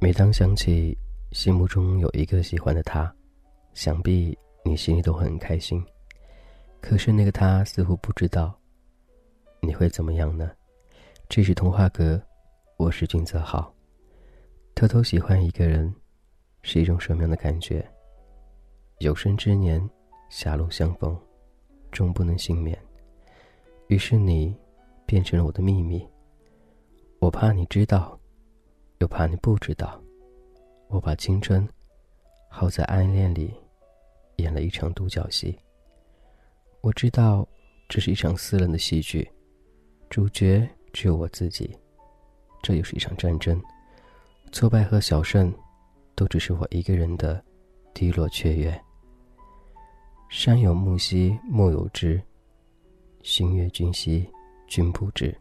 [0.00, 0.96] 每当想起
[1.32, 3.12] 心目中有一个喜欢的他，
[3.74, 5.84] 想必你心里都很开心。
[6.80, 8.58] 可是那个他似乎不知道，
[9.60, 10.50] 你会怎么样呢？
[11.28, 12.18] 这是童话阁，
[12.78, 13.74] 我是君泽浩。
[14.74, 15.92] 偷偷喜欢一个人，
[16.62, 17.84] 是一种什么样的感觉？
[19.00, 19.78] 有生之年，
[20.28, 21.18] 狭路相逢，
[21.90, 22.78] 终不能幸免。
[23.88, 24.54] 于是你，
[25.06, 26.06] 变成了我的秘密。
[27.18, 28.18] 我怕你知道。
[29.00, 30.02] 又怕你不知道，
[30.88, 31.64] 我把青春
[32.50, 33.54] 耗在暗恋里，
[34.38, 35.56] 演了一场独角戏。
[36.80, 37.46] 我知道
[37.88, 39.30] 这是一场私人的戏剧，
[40.10, 41.78] 主角只有我自己。
[42.60, 43.62] 这又是一场战争，
[44.50, 45.54] 挫败和小胜，
[46.16, 47.40] 都只是我一个人的
[47.94, 48.76] 低落雀跃。
[50.28, 52.22] 山有木兮木有枝，
[53.22, 54.28] 心悦君兮
[54.66, 55.36] 君不知。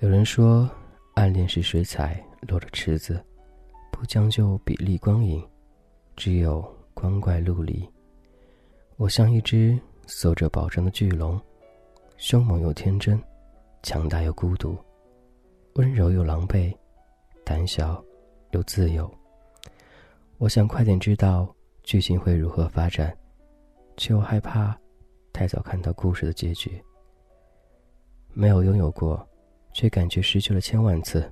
[0.00, 0.68] 有人说。
[1.16, 3.24] 暗恋是水彩落了池子，
[3.90, 5.42] 不将就比例光影，
[6.14, 7.88] 只有光怪陆离。
[8.96, 11.40] 我像一只守着宝藏的巨龙，
[12.18, 13.18] 凶猛又天真，
[13.82, 14.76] 强大又孤独，
[15.76, 16.70] 温柔又狼狈，
[17.46, 18.04] 胆小
[18.50, 19.10] 又自由。
[20.36, 21.48] 我想快点知道
[21.82, 23.16] 剧情会如何发展，
[23.96, 24.78] 却又害怕
[25.32, 26.82] 太早看到故事的结局。
[28.32, 29.26] 没有拥有过。
[29.76, 31.30] 却感觉失去了千万次。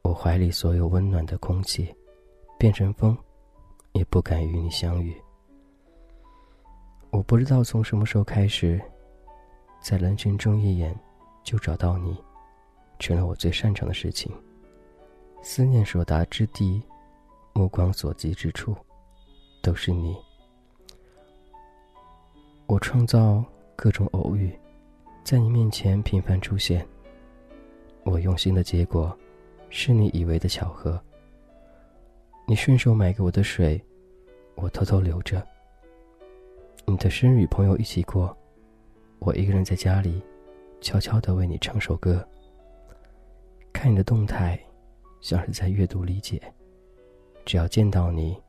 [0.00, 1.94] 我怀里所有温暖的空气，
[2.58, 3.14] 变成风，
[3.92, 5.14] 也不敢与你相遇。
[7.10, 8.80] 我不知道从什么时候开始，
[9.82, 10.98] 在人群中一眼
[11.42, 12.16] 就找到你，
[12.98, 14.32] 成了我最擅长的事情。
[15.42, 16.82] 思念所达之地，
[17.52, 18.74] 目光所及之处，
[19.62, 20.16] 都是你。
[22.66, 23.44] 我创造
[23.76, 24.50] 各种偶遇，
[25.22, 26.86] 在你面前频繁出现。
[28.04, 29.16] 我用心的结果，
[29.68, 30.98] 是你以为的巧合。
[32.46, 33.82] 你顺手买给我的水，
[34.54, 35.46] 我偷偷留着。
[36.86, 38.34] 你的生日与朋友一起过，
[39.18, 40.22] 我一个人在家里，
[40.80, 42.26] 悄悄的为你唱首歌。
[43.74, 44.58] 看你的动态，
[45.20, 46.40] 像是在阅读理解。
[47.44, 48.40] 只要见到你，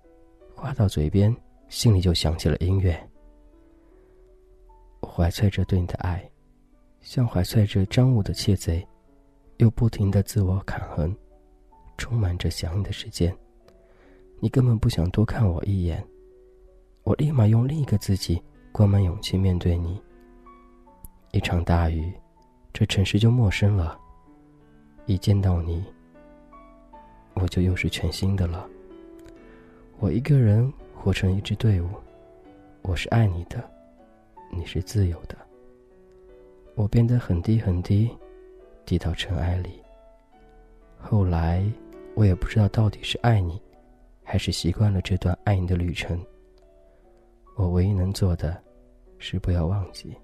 [0.55, 1.35] 话到嘴边，
[1.67, 2.97] 心里就响起了音乐。
[5.15, 6.29] 怀揣着对你的爱，
[6.99, 8.85] 像怀揣着赃物的窃贼。
[9.59, 11.15] 又不停的自我砍痕，
[11.97, 13.33] 充满着想你的时间。
[14.41, 16.05] 你根本不想多看我一眼，
[17.03, 18.43] 我立马用另一个自己
[18.73, 20.01] 灌满勇气面对你。
[21.31, 22.11] 一场大雨，
[22.73, 23.97] 这城市就陌生了。
[25.05, 25.81] 一见到你，
[27.35, 28.67] 我就又是全新的了。
[29.99, 31.87] 我一个人活成一支队伍，
[32.81, 33.63] 我是爱你的，
[34.49, 35.37] 你是自由的。
[36.75, 38.09] 我变得很低很低。
[38.87, 39.81] 低到尘埃里。
[40.99, 41.65] 后来，
[42.13, 43.59] 我也不知道到底是爱你，
[44.23, 46.23] 还是习惯了这段爱你的旅程。
[47.55, 48.61] 我唯一能做的，
[49.17, 50.15] 是不要忘记。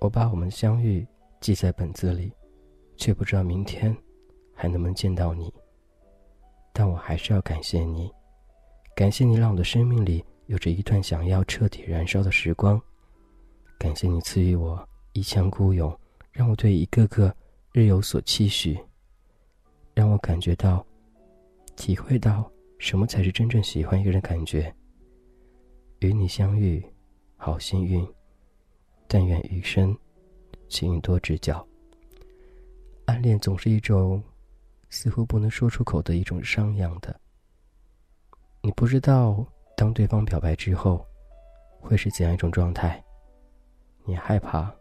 [0.00, 1.06] 我把我们相遇
[1.40, 2.32] 记在本子里，
[2.96, 3.96] 却不知道明天
[4.52, 5.54] 还能不能见到你。
[6.72, 8.10] 但我还是要感谢你，
[8.96, 12.82] 感谢你让我的生命里有着一段想要彻底燃烧的时光。
[13.82, 15.92] 感谢你赐予我一腔孤勇，
[16.30, 17.34] 让我对一个个。
[17.72, 18.78] 日有所期许，
[19.92, 20.86] 让我感觉到、
[21.74, 22.48] 体会到
[22.78, 24.72] 什么才是真正喜欢一个人的感觉。
[25.98, 26.80] 与你相遇，
[27.36, 28.06] 好幸运，
[29.08, 29.98] 但愿余生，
[30.68, 31.66] 请多指教。
[33.06, 34.22] 暗恋总是一种
[34.90, 37.18] 似乎不能说出口的一种伤样的。
[38.60, 39.44] 你不知道，
[39.76, 41.04] 当对方表白之后，
[41.80, 43.02] 会是怎样一种状态。
[44.04, 44.72] 你害怕，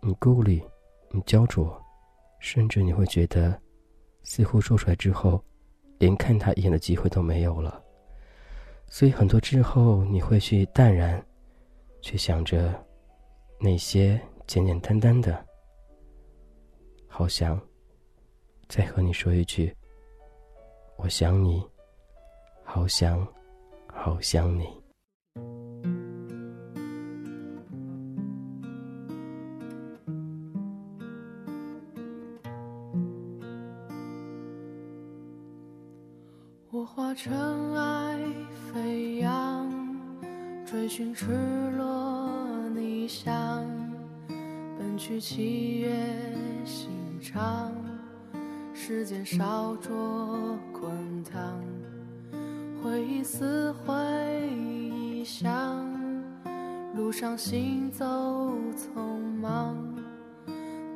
[0.00, 0.62] 你顾虑，
[1.10, 1.80] 你焦灼。
[2.40, 3.60] 甚至你会觉得，
[4.22, 5.42] 似乎说出来之后，
[5.98, 7.82] 连看他一眼的机会都没有了。
[8.86, 11.20] 所以很多之后，你会去淡然，
[12.00, 12.72] 去想着
[13.58, 15.44] 那些简简单单的。
[17.08, 17.60] 好想
[18.68, 19.74] 再和你说一句
[20.96, 21.60] ：“我想你，
[22.62, 23.26] 好想，
[23.88, 24.68] 好想你。”
[36.94, 38.18] 化尘埃
[38.72, 39.70] 飞扬，
[40.66, 41.26] 追寻赤
[41.76, 42.28] 裸
[42.74, 43.64] 逆翔，
[44.78, 45.94] 奔去七月
[46.64, 46.90] 心
[47.20, 47.72] 肠，
[48.72, 51.60] 时间烧灼滚烫，
[52.82, 53.94] 回忆撕毁
[54.50, 55.86] 臆想。
[56.96, 58.04] 路上行走
[58.74, 59.76] 匆忙，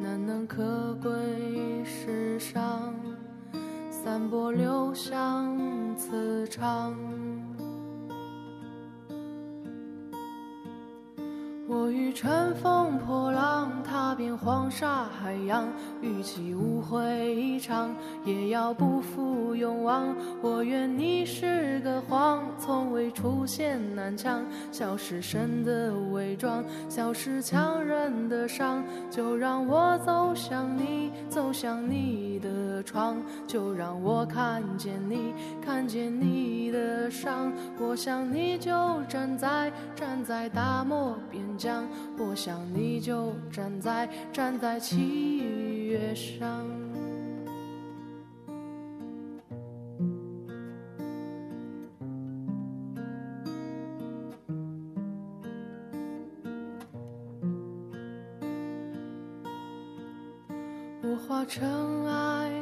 [0.01, 1.11] 难能可贵
[1.85, 2.93] 世上，
[4.05, 5.57] 散播留香
[5.97, 6.93] 磁场。
[11.69, 15.69] 我欲乘风破浪，踏遍黄沙海洋，
[16.01, 17.95] 与其误会一场，
[18.25, 20.15] 也要不负勇往。
[20.43, 28.83] 我愿你是个谎，从未出现南墙，笑是神的伪装，笑是强忍的伤。
[29.11, 35.35] 就让我走向你，走向你的窗，就让我看见你，
[35.65, 37.53] 看见你的伤。
[37.79, 41.87] 我想你就站在，站在大漠边疆。
[42.19, 45.39] 我想你就站在站在七
[45.87, 46.67] 月上。
[61.05, 62.62] 我化尘埃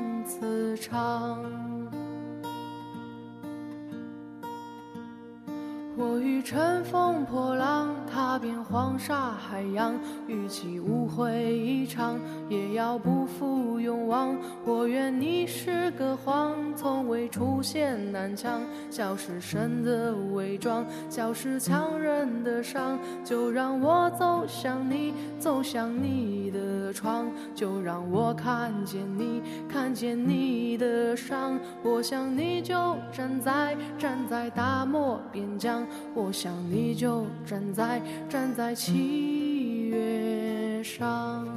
[0.31, 1.43] 磁场。
[5.97, 9.93] 我欲乘风破浪，踏遍黄沙海洋，
[10.27, 12.17] 与其误会一场，
[12.49, 14.33] 也要不负勇往。
[14.65, 22.97] 我愿你是个谎，从未出现南墙，笑是神的伪装，笑是强忍的伤。
[23.23, 31.59] 就让我走向你，走向你的窗，就让我看见你，看见你的伤。
[31.83, 35.85] 我想你就站在，站在大漠边疆。
[36.13, 41.50] 我想你就站在站在七月上。